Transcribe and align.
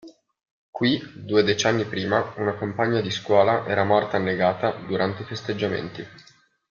Qui 0.71 0.99
due 1.13 1.43
decenni 1.43 1.85
prima 1.85 2.33
una 2.37 2.55
compagna 2.55 3.01
di 3.01 3.11
scuola 3.11 3.67
era 3.67 3.83
morta 3.83 4.17
annegata 4.17 4.71
durante 4.71 5.21
i 5.21 5.25
festeggiamenti. 5.25 6.07